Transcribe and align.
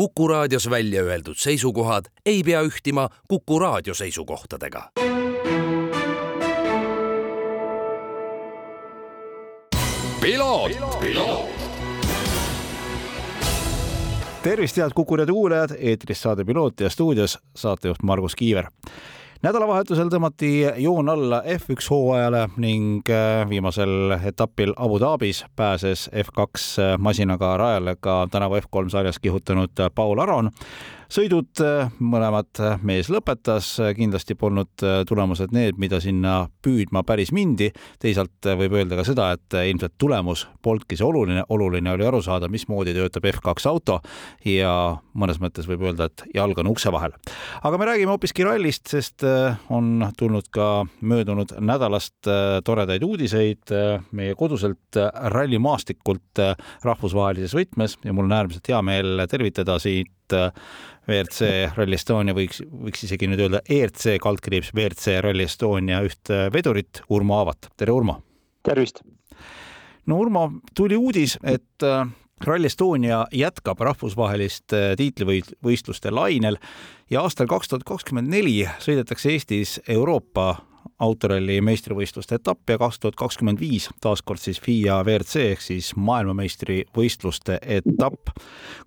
Kuku 0.00 0.28
raadios 0.28 0.70
välja 0.70 1.02
öeldud 1.02 1.36
seisukohad 1.36 2.04
ei 2.26 2.42
pea 2.42 2.62
ühtima 2.62 3.08
Kuku 3.28 3.58
raadio 3.58 3.94
seisukohtadega. 3.94 4.90
tervist, 14.42 14.76
head 14.76 14.90
Kuku 14.94 15.16
raadio 15.16 15.34
kuulajad, 15.34 15.70
eetris 15.78 16.22
saade 16.22 16.44
Piloot 16.44 16.80
ja 16.80 16.90
stuudios 16.90 17.38
saatejuht 17.56 18.02
Margus 18.02 18.36
Kiiver 18.36 18.66
nädalavahetusel 19.42 20.10
tõmmati 20.12 20.50
joon 20.84 21.08
alla 21.08 21.40
F1 21.54 21.88
hooajale 21.90 22.42
ning 22.60 23.08
äh, 23.08 23.48
viimasel 23.48 24.16
etapil 24.24 24.74
Abu 24.76 24.98
Dhabis 25.00 25.44
pääses 25.56 26.10
F2 26.12 26.98
masinaga 26.98 27.56
rajale 27.56 27.96
ka 28.00 28.26
tänavu 28.30 28.60
F3 28.60 28.90
sarjas 28.92 29.18
kihutanud 29.18 29.72
Paul 29.94 30.18
Aron 30.18 30.50
sõidud 31.10 31.60
äh, 31.64 31.90
mõlemad 31.98 32.60
äh, 32.62 32.76
mees 32.86 33.10
lõpetas, 33.10 33.72
kindlasti 33.96 34.36
polnud 34.38 34.84
äh, 34.86 35.00
tulemused 35.08 35.52
need, 35.54 35.78
mida 35.82 35.98
sinna 36.02 36.44
püüdma 36.62 37.02
päris 37.06 37.32
mindi. 37.34 37.70
teisalt 38.00 38.46
võib 38.60 38.76
öelda 38.78 38.98
ka 38.98 39.04
seda, 39.06 39.30
et 39.34 39.56
ilmselt 39.72 39.96
tulemus 39.98 40.46
polnudki 40.62 40.98
see 40.98 41.06
oluline, 41.06 41.44
oluline 41.50 41.92
oli 41.94 42.06
aru 42.06 42.20
saada, 42.22 42.48
mismoodi 42.48 42.94
töötab 42.94 43.26
F2 43.32 43.66
auto 43.70 43.98
ja 44.46 44.72
mõnes 45.18 45.40
mõttes 45.42 45.66
võib 45.68 45.82
öelda, 45.88 46.10
et 46.10 46.24
jalg 46.34 46.58
on 46.62 46.70
ukse 46.70 46.92
vahel. 46.92 47.16
aga 47.62 47.78
me 47.78 47.90
räägime 47.90 48.14
hoopiski 48.14 48.46
rallist, 48.46 48.86
sest 48.92 49.26
on 49.70 50.06
tulnud 50.18 50.48
ka 50.54 50.86
möödunud 51.00 51.56
nädalast 51.58 52.30
toredaid 52.64 53.02
uudiseid 53.04 53.74
meie 54.16 54.36
koduselt 54.38 55.00
rallimaastikult 55.34 56.44
rahvusvahelises 56.86 57.56
võtmes 57.56 57.98
ja 58.04 58.14
mul 58.14 58.30
on 58.30 58.38
äärmiselt 58.38 58.72
hea 58.72 58.80
meel 58.86 59.26
tervitada 59.30 59.78
siit 59.82 60.14
WRC 60.32 61.74
Rally 61.76 61.98
Estonia 61.98 62.34
võiks, 62.36 62.60
võiks 62.62 63.06
isegi 63.06 63.28
nüüd 63.30 63.42
öelda 63.46 63.62
ERC 63.68 64.18
kaldkriips 64.22 64.74
WRC 64.74 65.20
Rally 65.24 65.48
Estonia 65.48 66.02
üht 66.06 66.32
vedurit, 66.54 67.02
Urmo 67.10 67.40
Aavat. 67.40 67.72
tere, 67.76 67.96
Urmo! 67.96 68.20
tervist! 68.62 69.02
no 70.06 70.18
Urmo, 70.20 70.48
tuli 70.74 70.96
uudis, 70.96 71.36
et 71.42 71.84
äh, 71.86 72.06
Rally 72.46 72.66
Estonia 72.66 73.24
jätkab 73.32 73.80
rahvusvahelist 73.84 74.74
äh, 74.76 74.92
tiitlivõistluste 75.00 76.12
lainel 76.14 76.58
ja 77.10 77.24
aastal 77.24 77.50
kaks 77.50 77.70
tuhat 77.70 77.86
kakskümmend 77.88 78.32
neli 78.32 78.62
sõidetakse 78.82 79.34
Eestis 79.34 79.78
Euroopa 79.88 80.56
autoralli 81.00 81.60
meistrivõistluste 81.64 82.36
etapp 82.36 82.70
ja 82.70 82.78
kaks 82.80 83.00
tuhat 83.00 83.16
kakskümmend 83.18 83.60
viis 83.60 83.88
taaskord 84.04 84.40
siis 84.42 84.60
FIA 84.62 85.00
WRC 85.04 85.44
ehk 85.54 85.64
siis 85.64 85.92
maailmameistrivõistluste 85.96 87.58
etapp. 87.78 88.32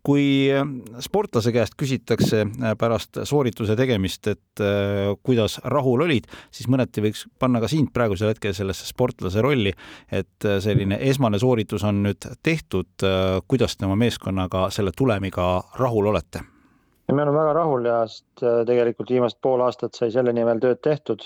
kui 0.03 0.51
äh, 0.51 0.67
sportlase 0.99 1.51
käest 1.55 1.77
küsitakse 1.79 2.43
äh, 2.43 2.75
pärast 2.79 3.21
soorituse 3.23 3.75
tegemist, 3.79 4.27
et 4.27 4.61
äh, 4.61 5.13
kuidas 5.23 5.59
rahul 5.63 6.05
olid, 6.05 6.27
siis 6.51 6.69
mõneti 6.69 7.03
võiks 7.03 7.25
panna 7.39 7.61
ka 7.63 7.71
sind 7.71 7.93
praegusel 7.93 8.33
hetkel 8.33 8.53
sellesse 8.53 8.87
sportlase 8.89 9.41
rolli, 9.41 9.73
et 10.11 10.49
selline 10.63 10.99
esmane 11.09 11.39
sooritus 11.39 11.83
on 11.87 12.03
nüüd 12.03 12.27
tehtud. 12.43 13.05
kuidas 13.47 13.77
te 13.77 13.85
oma 13.85 13.95
meeskonnaga 13.95 14.67
selle 14.71 14.91
tulemiga 14.95 15.63
rahul 15.79 16.11
olete? 16.11 16.43
me 17.11 17.21
oleme 17.21 17.37
väga 17.37 17.53
rahul 17.53 17.85
ja 17.85 17.97
tegelikult 18.65 19.09
viimased 19.11 19.37
pool 19.41 19.61
aastat 19.61 19.97
sai 19.97 20.11
selle 20.11 20.33
nimel 20.33 20.61
tööd 20.63 20.79
tehtud 20.81 21.25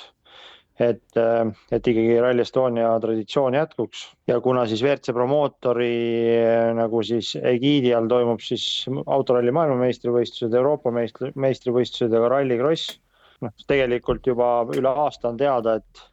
et, 0.79 1.17
äh, 1.17 1.47
et 1.71 1.87
ikkagi 1.89 2.19
Rally 2.21 2.43
Estonia 2.43 2.91
traditsioon 3.01 3.57
jätkuks. 3.57 4.03
Ja 4.29 4.39
kuna 4.41 4.65
siis 4.69 4.83
WRC 4.85 5.13
promootori 5.15 5.89
äh, 6.37 6.69
nagu 6.77 7.01
siis 7.05 7.33
egiidi 7.41 7.93
all 7.97 8.09
toimub 8.11 8.43
siis 8.43 8.85
autoralli 9.05 9.53
maailmameistrivõistlused, 9.57 10.53
Euroopa 10.53 10.93
meistri, 10.93 11.31
meistrivõistlused 11.35 12.13
ja 12.13 12.21
ka 12.23 12.31
Rallycross, 12.35 12.99
noh 13.45 13.65
tegelikult 13.69 14.29
juba 14.29 14.51
üle 14.77 14.93
aasta 15.05 15.31
on 15.33 15.41
teada, 15.41 15.79
et 15.81 16.05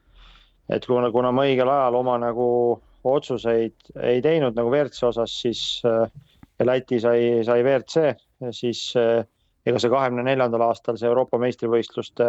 et 0.73 0.87
kuna, 0.89 1.11
kuna 1.13 1.29
ma 1.35 1.45
õigel 1.45 1.69
ajal 1.69 1.99
oma 1.99 2.17
nagu 2.17 2.47
otsuseid 3.05 3.91
ei 4.01 4.23
teinud 4.25 4.57
nagu 4.57 4.71
WRC 4.73 5.11
osas, 5.11 5.35
siis 5.45 5.83
äh, 5.85 6.09
Läti 6.65 7.01
sai, 7.03 7.43
sai 7.45 7.65
WRC, 7.65 8.13
siis 8.55 8.93
ega 8.95 9.81
see 9.83 9.91
kahekümne 9.91 10.23
neljandal 10.23 10.63
aastal 10.69 10.95
see 10.97 11.09
Euroopa 11.11 11.41
meistrivõistluste 11.43 12.29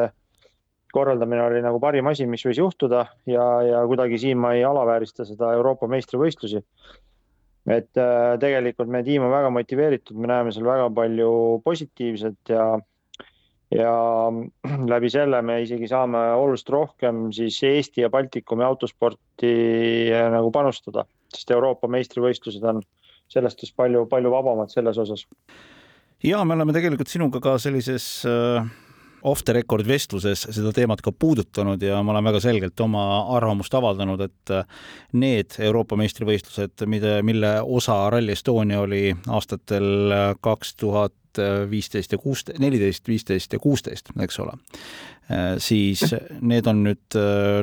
korraldamine 0.95 1.44
oli 1.44 1.61
nagu 1.63 1.79
parim 1.83 2.07
asi, 2.11 2.28
mis 2.29 2.45
võis 2.47 2.59
juhtuda 2.61 3.06
ja, 3.29 3.45
ja 3.67 3.83
kuidagi 3.89 4.19
siin 4.22 4.39
ma 4.41 4.53
ei 4.56 4.63
alaväärista 4.67 5.28
seda 5.28 5.51
Euroopa 5.57 5.89
meistrivõistlusi. 5.91 6.63
et 7.66 7.97
äh, 7.97 8.35
tegelikult 8.39 8.91
meie 8.94 9.03
tiim 9.03 9.25
on 9.25 9.34
väga 9.34 9.50
motiveeritud, 9.53 10.17
me 10.22 10.29
näeme 10.29 10.51
seal 10.53 10.67
väga 10.67 10.89
palju 10.94 11.31
positiivset 11.66 12.53
ja 12.53 12.67
ja 13.73 13.94
läbi 14.94 15.09
selle 15.09 15.41
me 15.41 15.57
isegi 15.63 15.89
saame 15.89 16.22
oluliselt 16.38 16.69
rohkem 16.75 17.25
siis 17.34 17.57
Eesti 17.66 18.05
ja 18.05 18.11
Baltikumi 18.13 18.63
autosporti 18.63 19.55
äh, 20.13 20.29
nagu 20.31 20.53
panustada, 20.53 21.07
sest 21.34 21.51
Euroopa 21.51 21.89
meistrivõistlused 21.91 22.63
on 22.72 22.84
sellest 23.34 23.66
just 23.66 23.75
palju, 23.75 24.05
palju 24.07 24.31
vabamad 24.31 24.72
selles 24.72 25.01
osas. 25.01 25.25
ja 26.23 26.45
me 26.45 26.55
oleme 26.55 26.73
tegelikult 26.73 27.11
sinuga 27.11 27.41
ka 27.41 27.57
sellises 27.59 28.09
äh 28.29 28.84
off 29.25 29.44
the 29.46 29.56
record 29.58 29.88
vestluses 29.88 30.46
seda 30.53 30.72
teemat 30.75 31.02
ka 31.03 31.12
puudutanud 31.12 31.81
ja 31.81 31.97
ma 32.06 32.13
olen 32.13 32.30
väga 32.30 32.41
selgelt 32.44 32.80
oma 32.86 33.03
arvamust 33.36 33.74
avaldanud, 33.74 34.22
et 34.22 34.53
äh, 34.53 34.66
need 35.18 35.58
Euroopa 35.66 35.97
meistrivõistlused, 36.00 36.86
mida, 36.91 37.18
mille 37.25 37.58
osa 37.64 37.97
Rally 38.14 38.35
Estonia 38.35 38.84
oli 38.85 39.09
aastatel 39.28 39.88
äh, 40.14 40.25
kaks 40.41 40.75
tuhat 40.81 41.14
viisteist 41.68 42.14
ja 42.14 42.18
kuusteist, 42.22 42.62
neliteist, 42.64 43.09
viisteist 43.12 43.52
ja 43.52 43.59
kuusteist, 43.59 44.14
eks 44.24 44.38
ole, 44.40 44.53
äh, 45.28 45.58
siis 45.59 46.06
need 46.40 46.69
on 46.72 46.85
nüüd 46.85 47.18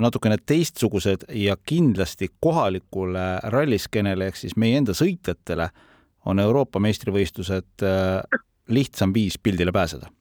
natukene 0.05 0.37
teistsugused 0.45 1.25
ja 1.41 1.57
kindlasti 1.57 2.29
kohalikule 2.43 3.29
ralliskeenele 3.55 4.29
ehk 4.29 4.41
siis 4.43 4.59
meie 4.61 4.83
enda 4.83 4.97
sõitjatele 4.99 5.71
on 6.29 6.39
Euroopa 6.43 6.83
meistrivõistlused 6.83 7.87
lihtsam 8.73 9.15
viis 9.15 9.41
pildile 9.43 9.73
pääseda 9.75 10.13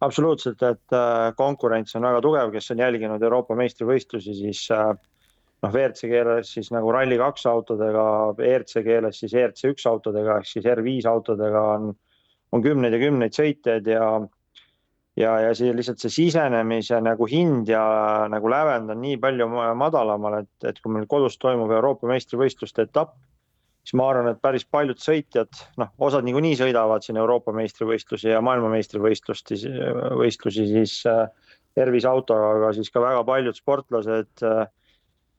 absoluutselt, 0.00 0.62
et 0.62 0.94
äh, 0.94 1.28
konkurents 1.36 1.96
on 1.98 2.06
väga 2.06 2.22
tugev, 2.24 2.52
kes 2.54 2.70
on 2.74 2.82
jälginud 2.84 3.22
Euroopa 3.22 3.56
meistrivõistlusi, 3.58 4.34
siis 4.38 4.64
äh, 4.74 4.92
noh, 4.94 5.70
WRC 5.72 6.10
keeles 6.12 6.52
siis 6.54 6.70
nagu 6.74 6.92
Rally2 6.94 7.48
autodega, 7.50 8.08
ERC 8.50 8.82
keeles 8.86 9.20
siis 9.22 9.34
ERC 9.34 9.64
üks 9.72 9.86
autodega 9.90 10.38
ehk 10.38 10.50
siis 10.50 10.68
R5 10.70 11.08
autodega 11.10 11.62
on, 11.76 11.92
on 12.54 12.64
kümneid 12.64 12.94
ja 12.94 13.02
kümneid 13.02 13.36
sõitjaid 13.36 13.90
ja 13.90 14.08
ja, 15.18 15.32
ja 15.42 15.54
see 15.58 15.72
lihtsalt 15.74 16.02
see 16.02 16.14
sisenemise 16.14 17.00
nagu 17.02 17.26
hind 17.26 17.70
ja 17.70 17.82
nagu 18.30 18.50
lävend 18.50 18.92
on 18.94 19.00
nii 19.02 19.16
palju 19.18 19.48
madalamal, 19.80 20.44
et, 20.44 20.68
et 20.68 20.78
kui 20.82 20.94
meil 20.94 21.08
kodus 21.10 21.38
toimub 21.42 21.72
Euroopa 21.74 22.06
meistrivõistluste 22.10 22.86
etapp 22.86 23.16
siis 23.88 23.96
ma 23.96 24.10
arvan, 24.12 24.28
et 24.28 24.40
päris 24.44 24.66
paljud 24.68 24.98
sõitjad, 25.00 25.48
noh, 25.80 25.88
osad 26.04 26.26
niikuinii 26.26 26.58
sõidavad 26.60 27.04
siin 27.04 27.16
Euroopa 27.16 27.54
meistrivõistlusi 27.56 28.28
ja 28.34 28.42
maailmameistrivõistlusi, 28.44 29.56
võistlusi 30.20 30.66
siis 30.68 30.98
äh, 31.08 31.24
terviseautoga, 31.78 32.50
aga 32.58 32.74
siis 32.76 32.92
ka 32.92 33.00
väga 33.00 33.22
paljud 33.24 33.56
sportlased 33.56 34.44
äh, 34.44 34.66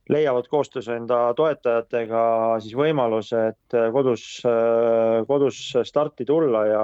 leiavad 0.09 0.49
koostöös 0.49 0.89
enda 0.89 1.27
toetajatega 1.37 2.23
siis 2.65 2.73
võimaluse, 2.79 3.43
et 3.53 3.77
äh, 3.77 3.91
kodus, 3.93 4.25
kodus 5.29 5.61
starti 5.85 6.25
tulla 6.25 6.65
ja 6.71 6.83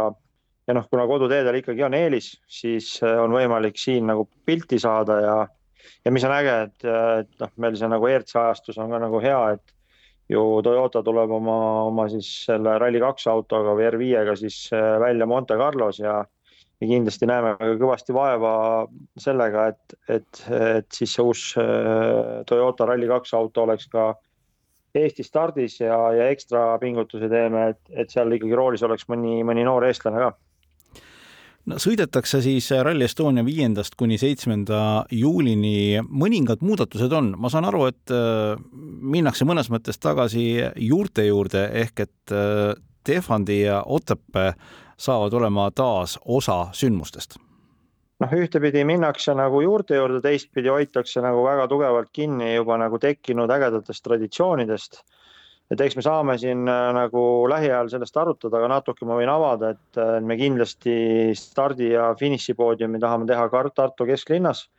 ja 0.65 0.73
noh, 0.73 0.85
kuna 0.89 1.03
koduteedel 1.05 1.59
ikkagi 1.59 1.83
on 1.85 1.93
eelis, 1.93 2.31
siis 2.49 2.95
on 3.05 3.33
võimalik 3.33 3.77
siin 3.77 4.07
nagu 4.09 4.23
pilti 4.49 4.79
saada 4.81 5.17
ja 5.21 5.35
ja 6.05 6.13
mis 6.13 6.25
on 6.25 6.33
äge, 6.33 6.55
et, 6.65 6.85
et 6.85 7.41
noh, 7.41 7.51
meil 7.61 7.77
see 7.77 7.89
nagu 7.89 8.07
ERC 8.09 8.33
ajastus 8.41 8.77
on 8.81 8.89
ka 8.93 9.01
nagu 9.01 9.21
hea, 9.21 9.41
et 9.57 9.75
ju 10.30 10.44
Toyota 10.66 11.03
tuleb 11.06 11.31
oma, 11.38 11.58
oma 11.90 12.08
siis 12.09 12.30
selle 12.47 12.78
Rally2 12.81 13.30
autoga 13.31 13.75
või 13.78 13.90
R5-ga 13.91 14.36
siis 14.40 14.58
äh, 14.74 14.96
välja 15.02 15.28
Monte 15.30 15.58
Carlos 15.59 16.00
ja 16.02 16.24
ja 16.81 16.88
kindlasti 16.89 17.27
näeme 17.30 17.54
kõvasti 17.80 18.13
vaeva 18.13 18.51
sellega, 19.22 19.69
et, 19.72 19.94
et, 20.12 20.42
et 20.51 20.88
siis 20.92 21.13
see 21.16 21.24
uus 21.24 21.44
äh, 21.62 22.42
Toyota 22.50 22.88
Rally2 22.89 23.36
auto 23.38 23.63
oleks 23.63 23.88
ka 23.92 24.13
Eesti 24.95 25.24
stardis 25.27 25.80
ja, 25.81 25.95
ja 26.16 26.28
ekstra 26.31 26.78
pingutusi 26.80 27.28
teeme, 27.31 27.69
et, 27.74 27.80
et 27.92 28.12
seal 28.12 28.31
ikkagi 28.31 28.56
roolis 28.56 28.83
oleks 28.88 29.07
mõni, 29.12 29.42
mõni 29.48 29.66
noor 29.68 29.88
eestlane 29.88 30.21
ka 30.24 30.30
no 31.69 31.79
sõidetakse 31.81 32.41
siis 32.45 32.69
Rally 32.71 33.07
Estonia 33.07 33.45
viiendast 33.45 33.95
kuni 34.00 34.17
seitsmenda 34.21 35.06
juulini, 35.12 36.01
mõningad 36.06 36.63
muudatused 36.65 37.13
on, 37.15 37.33
ma 37.39 37.51
saan 37.53 37.67
aru, 37.69 37.85
et 37.91 38.13
äh, 38.13 38.56
minnakse 39.15 39.47
mõnes 39.47 39.71
mõttes 39.73 40.00
tagasi 40.01 40.47
juurte 40.88 41.27
juurde 41.27 41.67
ehk 41.83 42.06
et 42.07 42.35
äh, 42.35 42.75
Tehvandi 43.06 43.59
ja 43.62 43.83
Otepää 43.85 44.56
saavad 44.97 45.33
olema 45.38 45.69
taas 45.75 46.17
osa 46.25 46.71
sündmustest. 46.73 47.35
Noh, 48.23 48.31
ühtepidi 48.31 48.85
minnakse 48.88 49.33
nagu 49.35 49.59
juurte 49.61 49.97
juurde, 50.00 50.21
teistpidi 50.23 50.71
hoitakse 50.71 51.21
nagu 51.21 51.44
väga 51.44 51.68
tugevalt 51.68 52.09
kinni 52.15 52.53
juba 52.53 52.77
nagu 52.79 53.00
tekkinud 53.03 53.51
ägedatest 53.51 54.03
traditsioonidest. 54.07 55.01
Et 55.71 55.81
eks 55.81 55.97
me 55.97 56.03
saame 56.06 56.35
siin 56.41 56.67
äh, 56.69 56.89
nagu 56.94 57.21
lähiajal 57.50 57.89
sellest 57.94 58.17
arutada, 58.21 58.59
aga 58.59 58.69
natuke 58.75 59.07
ma 59.09 59.17
võin 59.17 59.31
avada, 59.31 59.73
et 59.73 60.01
äh, 60.01 60.17
me 60.21 60.38
kindlasti 60.38 60.97
stardi 61.38 61.91
ja 61.95 62.12
finišipoodiumi 62.19 63.01
tahame 63.01 63.27
teha 63.29 63.50
Tartu 63.75 64.06
kesklinnas. 64.06 64.69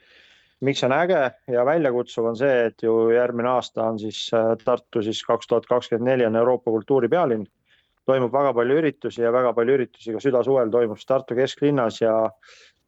miks 0.60 0.82
on 0.84 0.92
äge 0.92 1.30
ja 1.52 1.64
väljakutsuv, 1.64 2.30
on 2.30 2.36
see, 2.36 2.66
et 2.66 2.82
ju 2.82 3.10
järgmine 3.12 3.48
aasta 3.48 3.90
on 3.90 3.98
siis 3.98 4.30
äh, 4.34 4.54
Tartu 4.64 5.02
siis 5.02 5.22
kaks 5.26 5.46
tuhat 5.46 5.66
kakskümmend 5.66 6.10
neli 6.10 6.26
on 6.26 6.36
Euroopa 6.36 6.70
kultuuripealinn. 6.70 7.46
toimub 8.06 8.32
väga 8.32 8.54
palju 8.54 8.78
üritusi 8.78 9.22
ja 9.22 9.32
väga 9.32 9.52
palju 9.52 9.74
üritusi 9.74 10.12
ka 10.12 10.20
südasuvel 10.22 10.70
toimub 10.70 10.98
Tartu 11.06 11.34
kesklinnas 11.34 12.00
ja 12.00 12.30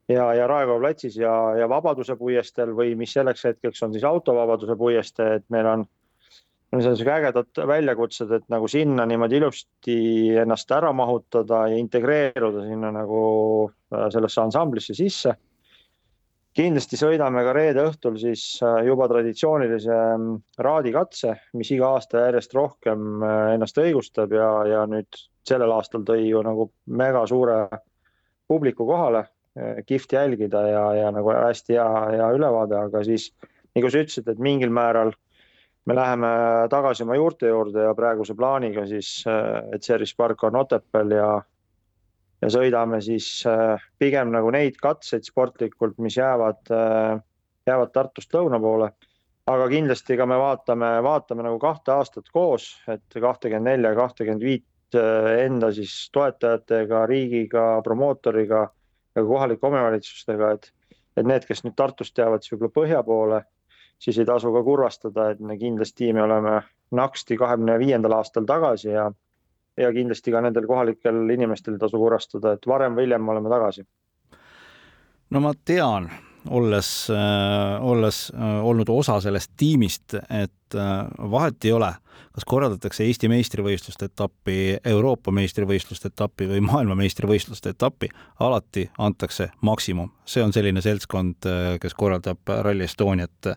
ja, 0.08 0.34
ja 0.34 0.46
Raekoja 0.46 0.78
platsis 0.78 1.16
ja, 1.16 1.32
ja 1.58 1.68
Vabaduse 1.68 2.16
puiesteel 2.16 2.72
või 2.76 2.94
mis 2.96 3.12
selleks 3.12 3.44
hetkeks 3.44 3.82
on 3.82 3.92
siis 3.92 4.04
autovabaduse 4.04 4.76
puiestee, 4.76 5.34
et 5.34 5.44
meil 5.50 5.66
on 5.66 5.84
on 6.72 6.82
sellised 6.84 7.08
ägedad 7.08 7.60
väljakutsed, 7.66 8.32
et 8.36 8.48
nagu 8.52 8.68
sinna 8.68 9.06
niimoodi 9.08 9.38
ilusti 9.40 9.98
ennast 10.42 10.70
ära 10.76 10.92
mahutada 10.92 11.64
ja 11.72 11.76
integreeruda 11.80 12.64
sinna 12.66 12.90
nagu 12.92 13.20
äh, 13.68 14.08
sellesse 14.12 14.42
ansamblisse 14.44 14.96
sisse. 14.96 15.36
kindlasti 16.58 16.98
sõidame 16.98 17.44
ka 17.46 17.52
reede 17.54 17.84
õhtul 17.86 18.16
siis 18.20 18.42
äh, 18.66 18.82
juba 18.88 19.06
traditsioonilise 19.08 19.96
mm, 19.96 20.36
raadikatse, 20.58 21.34
mis 21.54 21.70
iga 21.72 21.94
aasta 21.96 22.26
järjest 22.26 22.54
rohkem 22.54 23.22
äh, 23.22 23.54
ennast 23.54 23.78
õigustab 23.80 24.34
ja, 24.36 24.50
ja 24.68 24.84
nüüd 24.90 25.20
sellel 25.48 25.72
aastal 25.72 26.04
tõi 26.04 26.26
ju 26.26 26.42
nagu 26.44 26.68
mega 26.86 27.24
suure 27.26 27.62
publiku 28.48 28.84
kohale, 28.88 29.26
kihvt 29.88 30.12
jälgida 30.12 30.60
ja, 30.68 30.82
ja 30.94 31.08
nagu 31.12 31.32
hästi 31.32 31.74
hea, 31.76 31.88
hea 32.12 32.28
ülevaade, 32.36 32.76
aga 32.88 33.00
siis 33.04 33.30
nagu 33.76 33.90
sa 33.90 34.02
ütlesid, 34.04 34.28
et 34.28 34.40
mingil 34.40 34.70
määral 34.72 35.12
me 35.88 35.94
läheme 35.96 36.31
tagasi 36.70 37.05
oma 37.06 37.17
juurte 37.17 37.49
juurde 37.49 37.87
ja 37.87 37.94
praeguse 37.96 38.35
plaaniga 38.37 38.85
siis, 38.87 39.23
äh, 39.29 39.62
et 39.73 39.85
Ceres 39.85 40.12
park 40.17 40.44
on 40.44 40.61
Otepääl 40.61 41.14
ja 41.17 41.31
ja 42.43 42.50
sõidame 42.55 43.00
siis 43.02 43.29
äh, 43.49 43.81
pigem 43.99 44.31
nagu 44.31 44.52
neid 44.55 44.76
katseid 44.79 45.26
sportlikult, 45.26 45.96
mis 45.99 46.19
jäävad, 46.20 46.61
äh, 46.70 47.17
jäävad 47.67 47.94
Tartust 47.94 48.35
lõuna 48.37 48.61
poole. 48.62 48.93
aga 49.49 49.69
kindlasti 49.73 50.17
ka 50.20 50.26
me 50.29 50.37
vaatame, 50.37 50.88
vaatame 51.02 51.43
nagu 51.43 51.58
kahte 51.58 51.94
aastat 51.94 52.26
koos, 52.32 52.67
et 52.88 53.14
kahtekümmend 53.14 53.64
nelja, 53.64 53.94
kahtekümmend 53.96 54.44
viit 54.44 54.64
enda 54.93 55.70
siis 55.73 56.11
toetajatega, 56.12 57.06
riigiga, 57.08 57.81
promootoriga 57.85 58.61
ja 59.17 59.25
kohalike 59.25 59.67
omavalitsustega, 59.67 60.50
et, 60.52 60.69
et 61.17 61.25
need, 61.26 61.49
kes 61.49 61.64
nüüd 61.64 61.76
Tartust 61.81 62.20
jäävad 62.20 62.44
võib-olla 62.44 62.76
põhja 62.76 63.02
poole 63.08 63.40
siis 63.98 64.18
ei 64.18 64.26
tasu 64.26 64.52
ka 64.52 64.62
kurvastada, 64.62 65.30
et 65.30 65.40
me 65.40 65.58
kindlasti 65.58 66.12
me 66.12 66.22
oleme 66.22 66.60
naksti 66.90 67.36
kahekümne 67.36 67.78
viiendal 67.78 68.18
aastal 68.18 68.46
tagasi 68.48 68.88
ja 68.88 69.10
ja 69.78 69.92
kindlasti 69.94 70.32
ka 70.34 70.40
nendel 70.42 70.66
kohalikel 70.66 71.28
inimestel 71.30 71.76
ei 71.76 71.82
tasu 71.82 71.98
kurvastada, 72.00 72.56
et 72.56 72.66
varem 72.66 72.96
või 72.98 73.06
hiljem 73.06 73.22
me 73.22 73.34
oleme 73.36 73.52
tagasi. 73.52 73.84
no 75.30 75.40
ma 75.40 75.52
tean, 75.64 76.10
olles 76.50 76.90
äh,, 77.14 77.84
olles 77.84 78.22
äh, 78.34 78.64
olnud 78.64 78.88
osa 78.88 79.20
sellest 79.20 79.52
tiimist, 79.56 80.14
et 80.14 80.54
äh, 80.74 81.08
vahet 81.30 81.64
ei 81.64 81.72
ole, 81.72 81.90
kas 82.34 82.46
korraldatakse 82.46 83.04
Eesti 83.04 83.28
meistrivõistluste 83.30 84.08
etappi, 84.10 84.78
Euroopa 84.84 85.32
meistrivõistluste 85.34 86.10
etappi 86.12 86.48
või 86.50 86.62
maailmameistrivõistluste 86.66 87.74
etappi, 87.74 88.08
alati 88.40 88.88
antakse 88.98 89.50
maksimum. 89.60 90.10
see 90.24 90.42
on 90.42 90.52
selline 90.52 90.80
seltskond, 90.80 91.46
äh, 91.46 91.78
kes 91.80 91.94
korraldab 91.94 92.38
Rally 92.48 92.84
Estoniat. 92.84 93.56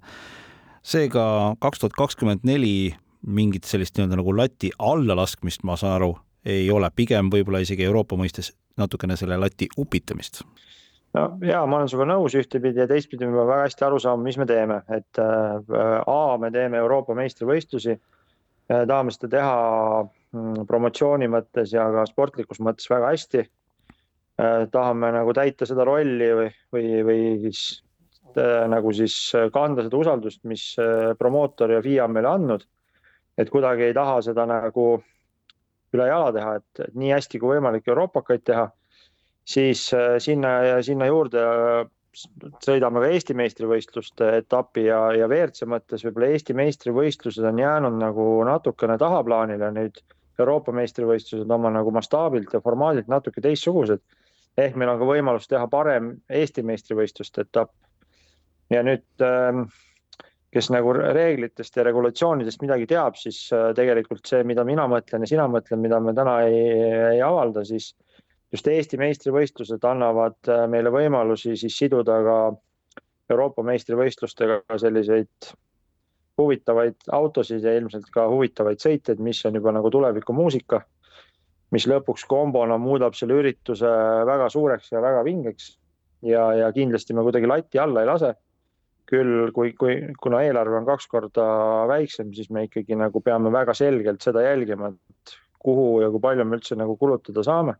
seega 0.84 1.56
kaks 1.60 1.80
tuhat 1.80 1.94
kakskümmend 1.94 2.40
neli 2.44 2.96
mingit 3.28 3.64
sellist 3.64 3.98
nii-öelda 3.98 4.18
nagu 4.18 4.38
lati 4.38 4.72
allalaskmist, 4.80 5.64
ma 5.64 5.76
saan 5.76 5.94
aru, 5.94 6.18
ei 6.46 6.72
ole, 6.72 6.90
pigem 6.96 7.30
võib-olla 7.30 7.62
isegi 7.62 7.84
Euroopa 7.84 8.16
mõistes 8.18 8.54
natukene 8.78 9.16
selle 9.16 9.38
lati 9.38 9.68
upitamist 9.78 10.42
no 11.14 11.26
ja 11.46 11.62
ma 11.68 11.80
olen 11.80 11.92
sinuga 11.92 12.08
nõus 12.14 12.36
ühtepidi 12.40 12.84
ja 12.84 12.88
teistpidi 12.90 13.28
me 13.28 13.36
peame 13.36 13.50
väga 13.50 13.68
hästi 13.68 13.86
aru 13.88 14.00
saama, 14.04 14.24
mis 14.28 14.40
me 14.40 14.48
teeme, 14.50 14.82
et 14.94 15.22
äh, 15.22 16.02
A, 16.08 16.38
me 16.42 16.52
teeme 16.54 16.80
Euroopa 16.82 17.16
meistrivõistlusi 17.18 17.96
äh,. 17.96 18.84
tahame 18.88 19.14
seda 19.16 19.32
teha 19.36 19.56
mm, 20.06 20.66
promotsiooni 20.70 21.30
mõttes 21.32 21.76
ja 21.76 21.90
ka 21.96 22.08
sportlikus 22.10 22.62
mõttes 22.64 22.90
väga 22.92 23.14
hästi 23.14 23.44
äh,. 23.44 24.68
tahame 24.72 25.14
nagu 25.18 25.36
täita 25.36 25.68
seda 25.70 25.88
rolli 25.88 26.34
või, 26.42 26.52
või, 26.74 26.92
või 27.08 27.24
siis 27.48 27.82
nagu 28.72 28.94
siis 28.96 29.16
kanda 29.52 29.84
seda 29.84 29.98
usaldust, 30.00 30.40
mis 30.48 30.62
promootor 31.20 31.74
ja 31.74 31.82
FIA 31.84 32.06
on 32.06 32.14
meile 32.16 32.30
andnud. 32.30 32.62
et 33.38 33.50
kuidagi 33.50 33.90
ei 33.90 33.94
taha 33.94 34.22
seda 34.22 34.46
nagu 34.48 34.86
üle 35.92 36.06
jala 36.08 36.32
teha, 36.32 36.54
et 36.56 36.94
nii 36.96 37.12
hästi 37.12 37.40
kui 37.40 37.58
võimalik 37.58 37.88
Euroopakaid 37.92 38.44
teha 38.48 38.70
siis 39.46 39.88
äh, 39.94 40.16
sinna 40.20 40.58
ja 40.64 40.84
sinna 40.86 41.08
juurde 41.10 41.42
äh, 41.42 41.90
sõidame 42.64 43.02
ka 43.02 43.10
Eesti 43.12 43.36
meistrivõistluste 43.38 44.30
etapi 44.42 44.86
ja, 44.88 45.00
ja 45.16 45.28
WRC 45.30 45.68
mõttes 45.70 46.04
võib-olla 46.06 46.32
Eesti 46.36 46.56
meistrivõistlused 46.58 47.46
on 47.48 47.60
jäänud 47.62 48.00
nagu 48.02 48.26
natukene 48.48 48.98
tahaplaanile 49.02 49.72
nüüd. 49.76 50.02
Euroopa 50.40 50.74
meistrivõistlused 50.74 51.52
oma 51.54 51.70
nagu 51.70 51.92
mastaabilt 51.94 52.54
ja 52.56 52.62
formaadilt 52.64 53.10
natuke 53.12 53.44
teistsugused. 53.44 54.02
ehk 54.58 54.76
meil 54.76 54.90
on 54.90 55.00
ka 55.00 55.06
võimalus 55.06 55.48
teha 55.48 55.68
parem 55.68 56.16
Eesti 56.30 56.64
meistrivõistluste 56.66 57.46
etapp. 57.46 57.72
ja 58.70 58.82
nüüd, 58.84 59.04
ähm, 59.22 59.66
kes 60.52 60.70
nagu 60.72 60.94
reeglitest 60.94 61.78
ja 61.78 61.84
regulatsioonidest 61.84 62.62
midagi 62.62 62.88
teab, 62.88 63.16
siis 63.16 63.52
äh, 63.54 63.74
tegelikult 63.76 64.26
see, 64.26 64.44
mida 64.44 64.64
mina 64.64 64.88
mõtlen 64.88 65.22
ja 65.22 65.28
sina 65.28 65.48
mõtled, 65.48 65.80
mida 65.80 66.00
me 66.00 66.14
täna 66.14 66.42
ei, 66.48 66.64
ei 67.16 67.22
avalda, 67.22 67.64
siis 67.66 67.94
just 68.52 68.68
Eesti 68.68 69.00
meistrivõistlused 69.00 69.84
annavad 69.88 70.52
äh, 70.52 70.66
meile 70.72 70.92
võimalusi 70.94 71.56
siis 71.60 71.78
siduda 71.78 72.20
ka 72.26 72.38
Euroopa 73.32 73.64
meistrivõistlustega 73.64 74.78
selliseid 74.82 75.52
huvitavaid 76.42 77.12
autosid 77.16 77.64
ja 77.64 77.76
ilmselt 77.78 78.10
ka 78.12 78.26
huvitavaid 78.32 78.82
sõiteid, 78.84 79.22
mis 79.24 79.40
on 79.48 79.56
juba 79.60 79.72
nagu 79.76 79.92
tulevikumuusika, 79.94 80.82
mis 81.76 81.88
lõpuks 81.88 82.26
kombona 82.28 82.78
muudab 82.82 83.16
selle 83.16 83.38
ürituse 83.40 83.92
väga 84.28 84.50
suureks 84.52 84.92
ja 84.92 85.04
väga 85.04 85.24
vingeks. 85.28 85.78
ja, 86.22 86.54
ja 86.54 86.72
kindlasti 86.72 87.14
me 87.14 87.24
kuidagi 87.26 87.48
lati 87.48 87.80
alla 87.80 88.02
ei 88.02 88.10
lase. 88.10 88.34
küll 89.12 89.50
kui, 89.52 89.74
kui, 89.76 89.96
kuna 90.24 90.40
eelarve 90.46 90.78
on 90.78 90.86
kaks 90.88 91.08
korda 91.12 91.46
väiksem, 91.90 92.30
siis 92.34 92.50
me 92.50 92.64
ikkagi 92.64 92.96
nagu 92.96 93.20
peame 93.22 93.52
väga 93.52 93.74
selgelt 93.76 94.22
seda 94.24 94.42
jälgima, 94.46 94.88
et 94.88 95.34
kuhu 95.60 96.02
ja 96.02 96.10
kui 96.12 96.22
palju 96.24 96.46
me 96.46 96.56
üldse 96.56 96.78
nagu 96.80 96.96
kulutada 96.98 97.44
saame 97.44 97.76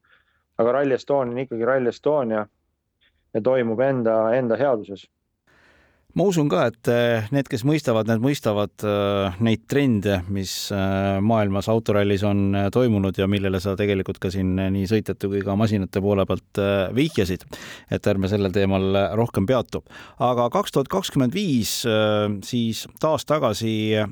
aga 0.62 0.78
Rally 0.78 0.98
Estonia 0.98 1.34
on 1.34 1.44
ikkagi 1.46 1.66
Rally 1.68 1.90
Estonia 1.92 2.46
ja 3.34 3.42
toimub 3.42 3.80
enda, 3.86 4.22
enda 4.38 4.60
headuses 4.60 5.08
ma 6.18 6.26
usun 6.28 6.50
ka, 6.52 6.66
et 6.72 6.90
eh, 6.92 7.28
need, 7.32 7.48
kes 7.50 7.64
mõistavad, 7.68 8.10
need 8.10 8.24
mõistavad 8.24 8.86
eh, 8.88 9.38
neid 9.44 9.64
trende, 9.72 10.20
mis 10.34 10.54
eh, 10.76 11.20
maailmas 11.24 11.70
autorallis 11.72 12.26
on 12.28 12.58
toimunud 12.74 13.18
ja 13.18 13.30
millele 13.32 13.62
sa 13.64 13.78
tegelikult 13.80 14.20
ka 14.22 14.32
siin 14.34 14.58
nii 14.60 14.88
sõitjate 14.92 15.30
kui 15.32 15.44
ka 15.46 15.56
masinate 15.60 16.04
poole 16.04 16.26
pealt 16.28 16.62
vihjasid. 16.98 17.46
et 17.92 18.08
ärme 18.08 18.30
sellel 18.32 18.52
teemal 18.56 19.16
rohkem 19.20 19.48
peatu. 19.48 19.84
aga 20.20 20.50
kaks 20.52 20.76
tuhat 20.76 20.92
kakskümmend 20.92 21.34
viis 21.34 21.82
siis 22.48 22.86
taas 23.00 23.26
tagasi 23.26 24.04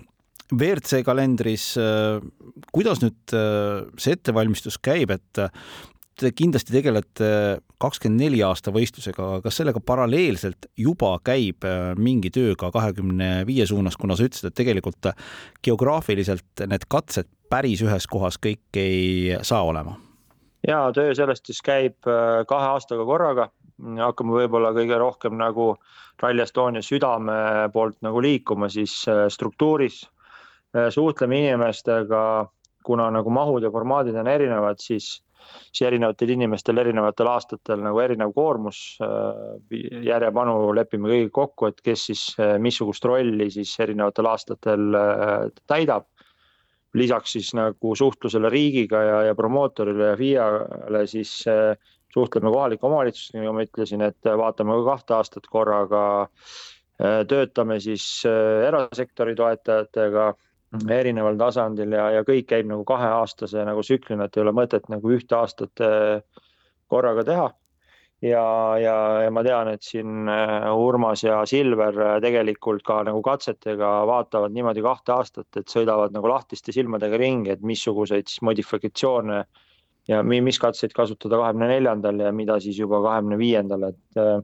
WRC 0.49 1.03
kalendris, 1.05 1.75
kuidas 2.73 3.03
nüüd 3.03 3.35
see 4.01 4.15
ettevalmistus 4.15 4.79
käib, 4.81 5.11
et 5.13 5.43
te 6.19 6.31
kindlasti 6.35 6.73
tegelete 6.73 7.29
kakskümmend 7.81 8.21
neli 8.21 8.41
aasta 8.43 8.73
võistlusega, 8.75 9.39
kas 9.43 9.59
sellega 9.59 9.81
paralleelselt 9.83 10.69
juba 10.79 11.13
käib 11.25 11.65
äh, 11.67 11.93
mingi 11.99 12.31
töö 12.33 12.55
ka 12.59 12.71
kahekümne 12.75 13.45
viie 13.47 13.67
suunas, 13.69 13.97
kuna 13.99 14.17
sa 14.17 14.27
ütlesid, 14.27 14.49
et 14.49 14.57
tegelikult 14.59 15.11
geograafiliselt 15.65 16.65
need 16.67 16.85
katsed 16.91 17.29
päris 17.49 17.83
ühes 17.85 18.07
kohas 18.11 18.39
kõik 18.41 18.79
ei 18.79 19.37
saa 19.41 19.63
olema? 19.67 19.97
ja 20.67 20.89
töö 20.95 21.13
sellest 21.15 21.47
siis 21.47 21.63
käib 21.63 22.09
äh, 22.09 22.43
kahe 22.49 22.73
aastaga 22.75 23.07
korraga, 23.07 23.49
hakkame 23.79 24.35
võib-olla 24.41 24.73
kõige 24.75 24.99
rohkem 24.99 25.39
nagu 25.39 25.71
Rally 26.19 26.43
Estonia 26.43 26.83
südame 26.83 27.69
poolt 27.73 28.01
nagu 28.03 28.21
liikuma 28.21 28.67
siis 28.69 29.01
äh, 29.07 29.27
struktuuris, 29.31 30.03
suhtleme 30.93 31.39
inimestega, 31.39 32.19
kuna 32.85 33.07
nagu 33.09 33.31
mahud 33.33 33.63
ja 33.65 33.71
formaadid 33.73 34.19
on 34.21 34.27
erinevad, 34.29 34.77
siis 34.83 35.15
siis 35.71 35.85
erinevatel 35.87 36.33
inimestel 36.33 36.81
erinevatel 36.81 37.29
aastatel 37.31 37.81
nagu 37.83 37.99
erinev 38.03 38.33
koormus. 38.35 38.79
Äh, 39.03 39.81
järjepanu 40.07 40.73
lepime 40.75 41.11
kõik 41.11 41.33
kokku, 41.35 41.69
et 41.69 41.81
kes 41.85 42.07
siis 42.09 42.23
äh, 42.39 42.57
missugust 42.61 43.05
rolli 43.05 43.49
siis 43.53 43.75
erinevatel 43.79 44.29
aastatel 44.31 44.89
äh, 44.99 45.37
täidab. 45.67 46.09
lisaks 46.97 47.35
siis 47.35 47.51
nagu 47.53 47.91
suhtlusele 47.95 48.49
riigiga 48.49 48.99
ja, 49.05 49.17
ja 49.27 49.35
promootorile 49.37 50.07
ja 50.07 50.15
FIA-le 50.17 51.03
siis 51.07 51.33
suhtleme 52.13 52.49
kohalike 52.49 52.87
omavalitsustega, 52.87 53.43
nagu 53.43 53.53
ma 53.53 53.65
ütlesin, 53.67 54.01
et 54.01 54.25
vaatame 54.25 54.73
ka 54.79 54.85
kahte 54.87 55.13
aastat 55.13 55.45
korraga. 55.53 56.01
töötame 57.29 57.77
siis 57.79 58.25
erasektori 58.25 59.35
toetajatega 59.37 60.33
erineval 60.73 61.37
tasandil 61.39 61.95
ja, 61.97 62.09
ja 62.19 62.25
kõik 62.27 62.49
käib 62.49 62.67
nagu 62.69 62.83
kaheaastase 62.87 63.63
nagu 63.65 63.81
tsüklina, 63.85 64.27
et 64.27 64.37
ei 64.37 64.43
ole 64.43 64.53
mõtet 64.53 64.85
nagu 64.91 65.15
ühte 65.15 65.37
aastat 65.37 65.81
korraga 66.89 67.25
teha. 67.25 67.47
Ja, 68.19 68.43
ja, 68.75 68.95
ja 69.23 69.29
ma 69.31 69.41
tean, 69.47 69.69
et 69.71 69.85
siin 69.85 70.27
Urmas 70.27 71.21
ja 71.23 71.37
Silver 71.47 72.19
tegelikult 72.19 72.83
ka 72.83 72.97
nagu 73.07 73.21
katsetega 73.23 73.93
vaatavad 74.09 74.51
niimoodi 74.51 74.83
kahte 74.83 75.13
aastat, 75.15 75.47
et 75.55 75.71
sõidavad 75.71 76.11
nagu 76.11 76.27
lahtiste 76.27 76.75
silmadega 76.75 77.17
ringi, 77.17 77.53
et 77.55 77.63
missuguseid 77.63 78.27
siis 78.27 78.43
modifikatsioone 78.43 79.39
ja 80.09 80.23
mis 80.23 80.59
katseid 80.59 80.93
kasutada 80.95 81.37
kahekümne 81.39 81.69
neljandal 81.69 82.19
ja 82.25 82.31
mida 82.33 82.59
siis 82.59 82.79
juba 82.79 83.01
kahekümne 83.05 83.37
viiendal, 83.39 83.89
et 83.91 84.19
äh, 84.19 84.41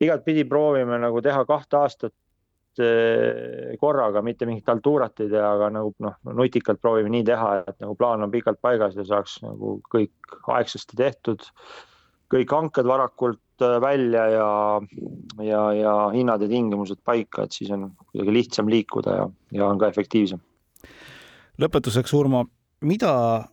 igatpidi 0.00 0.44
proovime 0.48 0.98
nagu 1.02 1.22
teha 1.24 1.44
kahte 1.48 1.80
aastat 1.80 2.14
äh, 2.14 2.29
korraga, 3.80 4.22
mitte 4.22 4.46
mingit 4.46 4.68
altuurat 4.68 5.20
ei 5.20 5.30
tea, 5.32 5.44
aga 5.44 5.70
nagu 5.74 5.92
noh, 6.04 6.16
nutikalt 6.36 6.80
proovime 6.80 7.10
nii 7.10 7.24
teha, 7.26 7.52
et 7.66 7.78
nagu 7.82 7.96
plaan 7.98 8.22
on 8.22 8.30
pikalt 8.30 8.60
paigas 8.62 8.96
ja 8.96 9.04
saaks 9.08 9.40
nagu 9.42 9.80
kõik 9.90 10.36
aegsasti 10.54 10.96
tehtud. 10.96 11.46
kõik 12.30 12.52
hanked 12.54 12.86
varakult 12.86 13.62
äh, 13.66 13.80
välja 13.82 14.28
ja, 14.30 14.50
ja, 15.42 15.62
ja 15.74 15.94
hinnad 16.14 16.44
ja 16.44 16.48
tingimused 16.48 17.00
paika, 17.04 17.42
et 17.42 17.52
siis 17.52 17.72
on 17.74 17.88
kuidagi 18.12 18.34
lihtsam 18.36 18.70
liikuda 18.70 19.16
ja, 19.16 19.24
ja 19.50 19.66
on 19.66 19.78
ka 19.78 19.88
efektiivsem. 19.90 20.38
lõpetuseks, 21.58 22.14
Urmo, 22.14 22.44
mida 22.86 23.48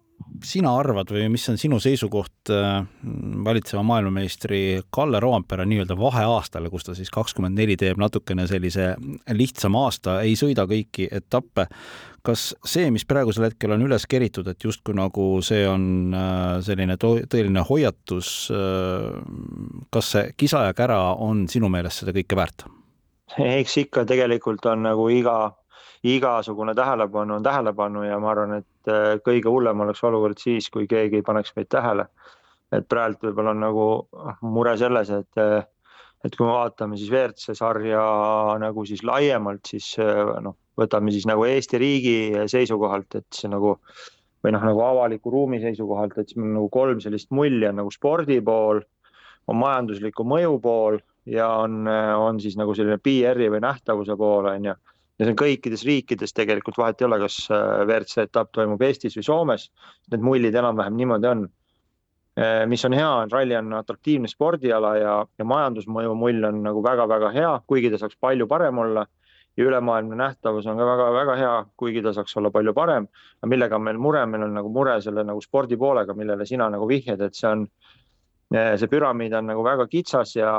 sina 0.45 0.73
arvad 0.79 1.11
või 1.13 1.27
mis 1.31 1.45
on 1.51 1.57
sinu 1.59 1.79
seisukoht 1.81 2.51
äh, 2.53 2.81
valitseva 3.45 3.83
maailmameistri 3.87 4.81
Kalle 4.93 5.19
Roompere 5.23 5.65
nii-öelda 5.69 5.97
vaheaastale, 5.99 6.69
kus 6.73 6.87
ta 6.87 6.95
siis 6.97 7.11
kakskümmend 7.13 7.57
neli 7.57 7.77
teeb 7.79 7.99
natukene 8.01 8.47
sellise 8.49 8.93
lihtsama 9.33 9.85
aasta, 9.87 10.19
ei 10.25 10.35
sõida 10.39 10.67
kõiki 10.69 11.09
etappe. 11.11 11.67
kas 12.27 12.49
see, 12.67 12.89
mis 12.91 13.05
praegusel 13.07 13.45
hetkel 13.45 13.71
on 13.71 13.85
üles 13.85 14.03
keritud, 14.09 14.47
et 14.51 14.63
justkui 14.63 14.95
nagu 14.97 15.27
see 15.45 15.63
on 15.67 16.13
äh, 16.13 16.57
selline 16.65 16.97
tõeline 16.99 17.63
hoiatus, 17.69 18.49
äh, 18.51 19.13
kas 19.93 20.11
see 20.15 20.33
kisa 20.37 20.65
ja 20.67 20.73
kära 20.73 20.99
on 21.13 21.47
sinu 21.47 21.69
meelest 21.71 22.03
seda 22.03 22.15
kõike 22.17 22.39
väärt? 22.39 22.67
eks 23.37 23.77
ikka 23.83 24.05
tegelikult 24.07 24.65
on 24.71 24.85
nagu 24.87 25.09
iga 25.11 25.53
igasugune 26.03 26.75
tähelepanu 26.75 27.37
on 27.37 27.43
tähelepanu 27.43 28.03
ja 28.03 28.19
ma 28.19 28.31
arvan, 28.31 28.59
et 28.61 28.91
äh, 28.91 29.15
kõige 29.25 29.49
hullem 29.51 29.81
oleks 29.85 30.03
olukord 30.03 30.39
siis, 30.41 30.69
kui 30.69 30.87
keegi 30.87 31.21
ei 31.21 31.25
paneks 31.25 31.55
meid 31.55 31.69
tähele. 31.73 32.07
et 32.71 32.83
praegu 32.89 33.29
võib-olla 33.29 33.53
on 33.55 33.61
nagu 33.63 33.83
ah, 34.19 34.39
mure 34.43 34.73
selles, 34.77 35.09
et, 35.09 35.39
äh, 35.39 35.63
et 36.25 36.35
kui 36.35 36.45
me 36.45 36.51
vaatame 36.51 36.97
siis 36.99 37.11
WRC 37.11 37.55
sarja 37.55 38.01
nagu 38.59 38.83
siis 38.85 39.03
laiemalt, 39.07 39.63
siis 39.65 39.93
äh, 40.03 40.33
noh, 40.43 40.57
võtame 40.77 41.13
siis 41.15 41.25
nagu 41.25 41.45
Eesti 41.47 41.79
riigi 41.79 42.17
seisukohalt, 42.51 43.15
et 43.15 43.27
see 43.33 43.49
nagu 43.49 43.77
või 44.43 44.53
noh, 44.53 44.65
nagu 44.67 44.83
avaliku 44.83 45.31
ruumi 45.31 45.61
seisukohalt, 45.63 46.17
et 46.17 46.29
siis 46.29 46.37
meil 46.37 46.51
on 46.51 46.57
nagu 46.59 46.69
kolm 46.69 46.99
sellist 47.01 47.31
mulje 47.31 47.71
on 47.71 47.79
nagu 47.81 47.91
spordi 47.91 48.41
pool, 48.43 48.83
on 49.47 49.57
majandusliku 49.63 50.27
mõju 50.27 50.59
pool 50.61 50.99
ja 51.25 51.47
on, 51.63 51.87
on 51.87 52.39
siis 52.43 52.59
nagu 52.59 52.75
selline 52.75 52.99
PR-i 52.99 53.47
või 53.49 53.63
nähtavuse 53.63 54.19
pool, 54.19 54.51
on 54.51 54.69
ju 54.69 54.75
see 55.25 55.33
on 55.33 55.37
kõikides 55.39 55.83
riikides 55.87 56.35
tegelikult 56.37 56.77
vahet 56.77 57.01
ei 57.01 57.07
ole, 57.07 57.19
kas 57.23 57.39
äh, 57.49 57.83
WRC 57.85 58.27
etapp 58.27 58.51
toimub 58.53 58.81
Eestis 58.85 59.17
või 59.17 59.25
Soomes. 59.25 59.69
Need 60.13 60.25
mullid 60.25 60.55
enam-vähem 60.55 60.97
niimoodi 60.99 61.29
on. 61.31 61.45
Äh, 62.37 62.63
mis 62.69 62.85
on 62.85 62.93
hea, 62.93 63.09
on 63.23 63.33
ralli 63.33 63.57
on 63.57 63.73
atraktiivne 63.79 64.29
spordiala 64.29 64.93
ja, 64.99 65.13
ja 65.25 65.47
majandusmõju 65.53 66.13
mull 66.17 66.49
on 66.51 66.61
nagu 66.67 66.83
väga-väga 66.85 67.31
hea, 67.33 67.53
kuigi 67.65 67.89
ta 67.93 68.01
saaks 68.03 68.19
palju 68.21 68.47
parem 68.47 68.83
olla. 68.85 69.07
ja 69.57 69.65
ülemaailmne 69.65 70.13
nähtavus 70.15 70.67
on 70.69 70.77
ka 70.77 70.85
väga-väga 70.85 71.35
hea, 71.35 71.53
kuigi 71.81 72.03
ta 72.05 72.11
saaks 72.13 72.37
olla 72.37 72.51
palju 72.53 72.73
parem. 72.77 73.07
aga 73.41 73.49
millega 73.49 73.75
on 73.75 73.83
meil 73.87 73.97
mure, 73.97 74.25
meil 74.25 74.43
on 74.45 74.53
nagu 74.53 74.69
mure 74.69 74.99
selle 75.01 75.23
nagu 75.25 75.41
spordi 75.41 75.77
poolega, 75.77 76.13
millele 76.13 76.45
sina 76.45 76.69
nagu 76.69 76.85
vihjad, 76.87 77.21
et 77.21 77.33
see 77.33 77.49
on 77.49 77.65
see 78.53 78.87
püramiid 78.87 79.33
on 79.35 79.49
nagu 79.49 79.63
väga 79.63 79.87
kitsas 79.91 80.35
ja 80.37 80.51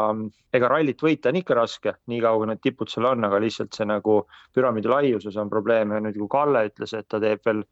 ega 0.53 0.69
rallit 0.69 1.01
võita 1.01 1.31
on 1.31 1.39
ikka 1.41 1.57
raske, 1.57 1.95
niikaua 2.13 2.43
kui 2.43 2.49
need 2.51 2.61
tipud 2.61 2.91
seal 2.93 3.09
on, 3.09 3.25
aga 3.25 3.41
lihtsalt 3.41 3.77
see 3.77 3.87
nagu 3.89 4.21
püramiidi 4.55 4.91
laiuses 4.93 5.37
on 5.41 5.49
probleem 5.49 5.95
ja 5.97 6.01
nüüd, 6.05 6.19
kui 6.21 6.29
Kalle 6.29 6.67
ütles, 6.69 6.93
et 6.93 7.09
ta 7.09 7.21
teeb 7.23 7.41
veel 7.47 7.63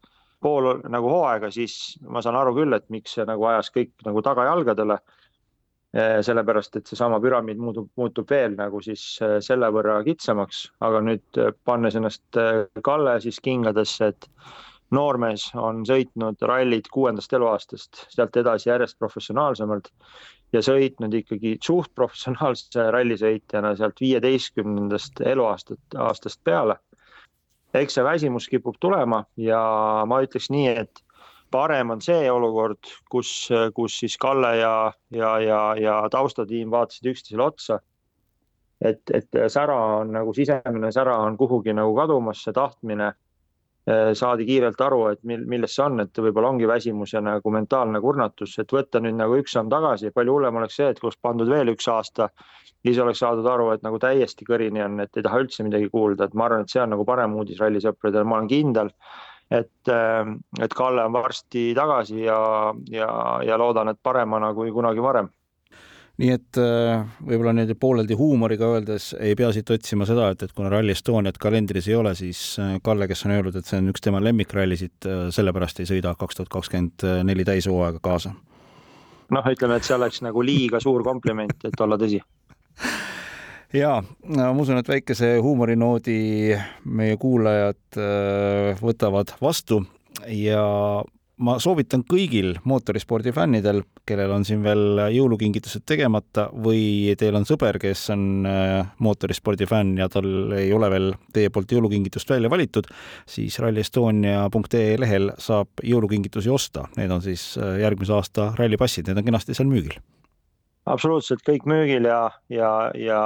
pool 0.41 0.81
nagu 0.89 1.11
hooaega, 1.11 1.51
siis 1.53 1.97
ma 2.01 2.21
saan 2.21 2.37
aru 2.37 2.55
küll, 2.57 2.73
et 2.73 2.89
miks 2.93 3.13
see 3.17 3.25
nagu 3.29 3.45
ajas 3.49 3.69
kõik 3.73 3.93
nagu 4.05 4.25
tagajalgadele. 4.25 4.99
sellepärast, 5.97 6.75
et 6.75 6.89
seesama 6.89 7.17
püramiid 7.23 7.57
muutub, 7.57 7.87
muutub 7.97 8.29
veel 8.29 8.57
nagu 8.57 8.81
siis 8.83 9.01
selle 9.41 9.69
võrra 9.71 9.95
kitsamaks, 10.03 10.65
aga 10.83 10.99
nüüd 11.01 11.39
pannes 11.65 11.95
ennast 11.95 12.37
Kalle 12.83 13.13
siis 13.23 13.39
kingadesse, 13.41 14.09
et 14.11 14.27
noormees 14.91 15.49
on 15.55 15.83
sõitnud 15.87 16.41
rallit 16.47 16.87
kuuendast 16.93 17.33
eluaastast, 17.33 18.05
sealt 18.13 18.37
edasi 18.39 18.69
järjest 18.69 18.97
professionaalsemalt 18.99 19.89
ja 20.55 20.61
sõitnud 20.63 21.13
ikkagi 21.21 21.57
suht 21.63 21.91
professionaalse 21.95 22.87
rallisõitjana 22.95 23.75
sealt 23.75 23.99
viieteistkümnendast 24.01 25.21
eluaastat, 25.25 25.81
aastast 25.95 26.43
peale. 26.43 26.77
eks 27.73 27.93
see 27.93 28.03
väsimus 28.03 28.47
kipub 28.49 28.77
tulema 28.79 29.25
ja 29.37 29.59
ma 30.07 30.21
ütleks 30.23 30.47
nii, 30.49 30.67
et 30.83 31.03
parem 31.51 31.91
on 31.91 32.01
see 32.01 32.31
olukord, 32.31 32.79
kus, 33.11 33.49
kus 33.75 33.99
siis 33.99 34.17
Kalle 34.17 34.55
ja, 34.57 34.93
ja, 35.11 35.37
ja, 35.39 35.61
ja 35.79 35.99
taustatiim 36.11 36.71
vaatasid 36.71 37.11
üksteisele 37.11 37.43
otsa. 37.43 37.79
et, 38.81 39.01
et 39.13 39.37
sära 39.49 39.75
on 39.99 40.11
nagu 40.13 40.33
sisemine 40.33 40.91
sära 40.91 41.17
on 41.17 41.37
kuhugi 41.37 41.73
nagu 41.73 41.95
kadumas, 41.95 42.43
see 42.43 42.53
tahtmine 42.53 43.13
saadi 43.87 44.43
kiirelt 44.43 44.81
aru, 44.83 44.99
et 45.13 45.21
mil, 45.23 45.45
milles 45.47 45.71
see 45.77 45.83
on, 45.85 46.01
et 46.03 46.19
võib-olla 46.19 46.49
ongi 46.51 46.67
väsimus 46.67 47.13
ja 47.13 47.21
nagu 47.23 47.51
mentaalne 47.55 48.01
kurnatus, 48.03 48.57
et 48.59 48.73
võtta 48.73 48.99
nüüd 48.99 49.15
nagu 49.15 49.37
üks 49.39 49.55
samm 49.55 49.69
tagasi, 49.71 50.11
palju 50.15 50.35
hullem 50.35 50.59
oleks 50.59 50.75
see, 50.79 50.89
et 50.91 50.99
oleks 51.03 51.19
pandud 51.23 51.47
veel 51.47 51.71
üks 51.71 51.87
aasta, 51.93 52.27
siis 52.83 52.99
oleks 52.99 53.23
saadud 53.23 53.47
aru, 53.47 53.69
et 53.71 53.85
nagu 53.87 53.99
täiesti 54.03 54.47
kõrini 54.49 54.83
on, 54.83 54.99
et 55.05 55.15
ei 55.15 55.23
taha 55.23 55.39
üldse 55.45 55.63
midagi 55.63 55.87
kuulda, 55.93 56.27
et 56.27 56.35
ma 56.35 56.49
arvan, 56.49 56.67
et 56.67 56.75
see 56.75 56.83
on 56.83 56.93
nagu 56.97 57.07
parem 57.07 57.39
uudis 57.39 57.63
rallisõpradele, 57.63 58.27
ma 58.27 58.41
olen 58.41 58.51
kindel, 58.51 58.91
et, 59.55 59.93
äh, 59.93 60.35
et 60.59 60.75
Kalle 60.75 61.07
on 61.07 61.15
varsti 61.15 61.69
tagasi 61.77 62.25
ja, 62.25 62.39
ja, 62.91 63.09
ja 63.47 63.59
loodan, 63.61 63.93
et 63.93 64.03
paremana 64.03 64.51
kui 64.57 64.75
kunagi 64.75 65.03
varem 65.03 65.31
nii 66.17 66.31
et 66.33 66.57
äh, 66.61 67.03
võib-olla 67.21 67.53
niimoodi 67.53 67.75
pooleldi 67.77 68.17
huumoriga 68.17 68.71
öeldes 68.73 69.11
ei 69.21 69.35
pea 69.37 69.51
siit 69.53 69.69
otsima 69.73 70.05
seda, 70.09 70.31
et, 70.33 70.47
et 70.47 70.53
kuna 70.55 70.71
Rally 70.73 70.95
Estoniat 70.95 71.37
kalendris 71.41 71.89
ei 71.91 71.97
ole, 71.97 72.13
siis 72.17 72.41
äh, 72.61 72.77
Kalle, 72.83 73.07
kes 73.09 73.25
on 73.27 73.35
öelnud, 73.35 73.57
et 73.57 73.69
see 73.69 73.77
on 73.77 73.91
üks 73.91 74.01
tema 74.03 74.21
lemmikrallisid, 74.25 74.97
äh, 75.05 75.27
sellepärast 75.33 75.83
ei 75.83 75.89
sõida 75.89 76.15
kaks 76.17 76.39
tuhat 76.39 76.49
kakskümmend 76.53 77.05
neli 77.27 77.45
täishooaega 77.47 78.01
kaasa. 78.01 78.33
noh, 79.33 79.51
ütleme, 79.51 79.77
et 79.77 79.85
see 79.85 79.97
oleks 79.97 80.23
nagu 80.25 80.41
liiga 80.45 80.81
suur 80.81 81.05
kompliment, 81.05 81.53
et 81.67 81.85
olla 81.85 81.99
tõsi 82.01 82.21
ja 83.81 83.93
ma 84.01 84.49
usun, 84.57 84.81
et 84.81 84.89
väikese 84.89 85.35
huumorinoodi 85.43 86.17
meie 86.97 87.17
kuulajad 87.21 88.01
võtavad 88.81 89.35
vastu 89.43 89.83
ja 90.33 90.65
ma 91.43 91.57
soovitan 91.61 92.01
kõigil 92.07 92.55
mootorispordi 92.65 93.31
fännidel, 93.35 93.83
kellel 94.07 94.31
on 94.33 94.45
siin 94.47 94.63
veel 94.65 95.01
jõulukingitused 95.13 95.85
tegemata 95.85 96.47
või 96.65 97.13
teil 97.19 97.37
on 97.37 97.45
sõber, 97.45 97.77
kes 97.81 98.07
on 98.13 98.47
äh, 98.49 98.89
mootorispordi 99.03 99.67
fänn 99.69 99.99
ja 100.01 100.09
tal 100.09 100.55
ei 100.57 100.71
ole 100.73 100.89
veel 100.93 101.11
teie 101.33 101.51
poolt 101.53 101.71
jõulukingitust 101.75 102.29
välja 102.33 102.49
valitud, 102.49 102.89
siis 103.29 103.59
rallyestonia.ee 103.61 104.97
lehel 104.97 105.31
saab 105.41 105.85
jõulukingitusi 105.85 106.51
osta. 106.53 106.87
Need 106.97 107.13
on 107.13 107.21
siis 107.25 107.51
äh, 107.61 107.77
järgmise 107.83 108.17
aasta 108.17 108.51
rallipassid, 108.57 109.09
need 109.09 109.21
on 109.21 109.31
kenasti 109.31 109.57
seal 109.57 109.69
müügil 109.69 109.99
absoluutselt 110.87 111.41
kõik 111.43 111.65
müügil 111.67 112.05
ja, 112.07 112.29
ja, 112.47 112.71
ja 112.95 113.19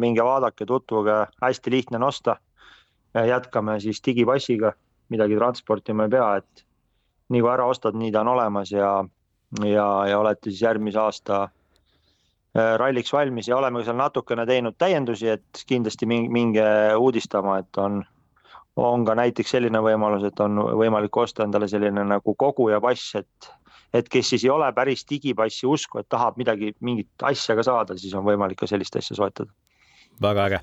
minge 0.00 0.24
vaadake, 0.24 0.64
tutvuge, 0.64 1.26
hästi 1.42 1.72
lihtne 1.74 2.00
on 2.00 2.06
osta. 2.08 2.38
jätkame 3.16 3.78
siis 3.80 4.00
digipassiga, 4.04 4.72
midagi 5.12 5.36
transportima 5.36 6.04
ei 6.08 6.14
pea, 6.16 6.30
et 6.40 6.65
nii 7.32 7.42
kui 7.42 7.50
ära 7.52 7.66
ostad, 7.66 7.96
nii 7.98 8.12
ta 8.14 8.22
on 8.22 8.32
olemas 8.34 8.72
ja, 8.72 8.90
ja, 9.64 9.86
ja 10.10 10.18
olete 10.18 10.50
siis 10.50 10.62
järgmise 10.62 11.00
aasta 11.02 11.42
äh, 11.46 12.74
ralliks 12.80 13.12
valmis 13.12 13.48
ja 13.48 13.56
oleme 13.56 13.84
seal 13.84 13.98
natukene 13.98 14.46
teinud 14.46 14.78
täiendusi, 14.78 15.28
et 15.34 15.64
kindlasti 15.66 16.06
minge 16.06 16.66
uudistama, 16.96 17.58
et 17.62 17.82
on, 17.82 18.02
on 18.76 19.04
ka 19.08 19.16
näiteks 19.18 19.56
selline 19.56 19.82
võimalus, 19.82 20.26
et 20.28 20.40
on 20.40 20.62
võimalik 20.78 21.16
osta 21.16 21.46
endale 21.46 21.68
selline 21.68 22.04
nagu 22.06 22.36
koguja 22.38 22.80
pass, 22.84 23.14
et, 23.18 23.50
et 23.94 24.08
kes 24.08 24.34
siis 24.34 24.46
ei 24.46 24.54
ole 24.54 24.70
päris 24.76 25.06
digipassi 25.10 25.66
usku, 25.66 26.02
et 26.02 26.08
tahab 26.08 26.38
midagi, 26.40 26.74
mingit 26.80 27.26
asja 27.26 27.58
ka 27.58 27.66
saada, 27.66 27.98
siis 27.98 28.14
on 28.14 28.26
võimalik 28.26 28.62
ka 28.62 28.70
sellist 28.70 29.02
asja 29.02 29.18
soetada. 29.18 29.50
väga 30.22 30.46
äge 30.46 30.62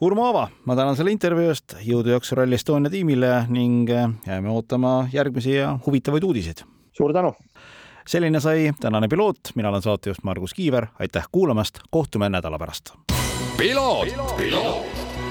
Urmo 0.00 0.24
Aava, 0.24 0.46
ma 0.64 0.72
tänan 0.78 0.96
selle 0.96 1.12
intervjuu 1.12 1.50
eest, 1.52 1.74
jõudu 1.84 2.14
jaksu 2.14 2.38
Rally 2.38 2.56
Estonia 2.56 2.88
tiimile 2.88 3.34
ning 3.52 3.90
äh, 3.92 4.06
jääme 4.24 4.48
ootama 4.48 4.94
järgmisi 5.12 5.58
ja 5.58 5.74
huvitavaid 5.86 6.24
uudiseid. 6.24 6.62
suur 6.96 7.12
tänu! 7.12 7.34
selline 8.08 8.40
sai 8.40 8.72
tänane 8.80 9.08
piloot, 9.08 9.52
mina 9.54 9.68
olen 9.68 9.82
saatejuht 9.82 10.24
Margus 10.24 10.54
Kiiver, 10.56 10.86
aitäh 10.98 11.28
kuulamast, 11.32 11.84
kohtume 11.90 12.28
nädala 12.32 12.58
pärast. 12.58 12.94
piloot, 13.58 14.36
piloot.. 14.36 15.29